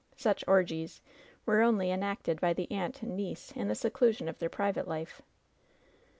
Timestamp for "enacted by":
1.91-2.53